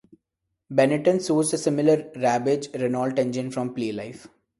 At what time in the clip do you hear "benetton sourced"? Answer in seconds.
0.73-1.53